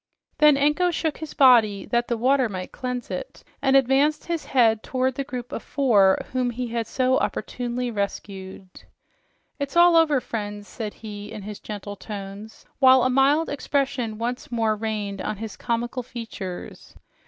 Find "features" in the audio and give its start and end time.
16.01-16.95